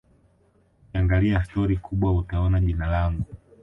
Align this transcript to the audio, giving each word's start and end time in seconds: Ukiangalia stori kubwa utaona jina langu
Ukiangalia 0.89 1.43
stori 1.45 1.77
kubwa 1.77 2.13
utaona 2.13 2.59
jina 2.59 2.87
langu 2.87 3.23